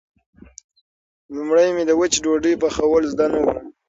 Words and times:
لومړی 1.33 1.69
مې 1.75 1.83
د 1.89 1.91
وچې 1.99 2.19
ډوډۍ 2.23 2.53
پخول 2.61 3.03
زده 3.11 3.25
نه 3.33 3.39
و. 3.43 3.45